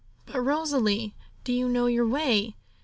[0.25, 1.13] 'But, Rosalie,
[1.43, 2.55] do you know your way?'